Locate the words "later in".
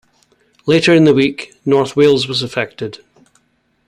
0.65-1.03